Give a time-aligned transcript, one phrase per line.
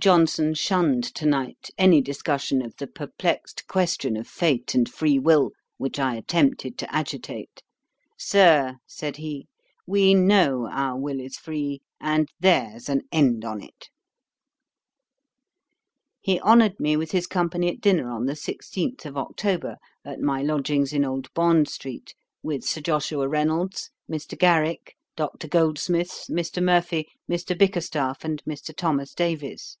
[0.00, 5.52] Johnson shunned to night any discussion of the perplexed question of fate and free will,
[5.76, 7.62] which I attempted to agitate.
[8.18, 9.46] 'Sir, (said he,)
[9.86, 13.88] we know our will is free, and there's an end on't.'
[16.20, 20.42] He honoured me with his company at dinner on the 16th of October, at my
[20.42, 24.36] lodgings in Old Bond street, with Sir Joshua Reynolds, Mr.
[24.36, 25.46] Garrick, Dr.
[25.46, 26.60] Goldsmith, Mr.
[26.60, 27.56] Murphy, Mr.
[27.56, 28.76] Bickerstaff, and Mr.
[28.76, 29.78] Thomas Davies.